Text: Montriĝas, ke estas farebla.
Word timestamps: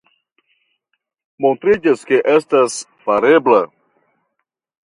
Montriĝas, 1.45 2.07
ke 2.13 2.21
estas 2.39 2.81
farebla. 3.05 3.63